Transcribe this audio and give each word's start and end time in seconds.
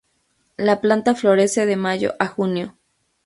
La 0.57 0.81
planta 0.81 1.13
florece 1.13 1.67
de 1.67 1.75
mayo 1.75 2.15
a 2.17 2.25
junio. 2.25 2.75